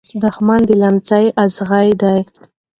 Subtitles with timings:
[0.21, 2.19] دښمن د لمڅی ازغي دی.